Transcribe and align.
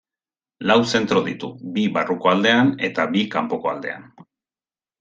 Lau 0.69 0.77
zentro 0.99 1.21
ditu, 1.27 1.49
bi 1.75 1.85
barruko 1.99 2.33
aldean 2.33 2.73
eta 2.89 3.07
bi 3.13 3.25
kanpoko 3.37 3.73
aldean. 3.77 4.13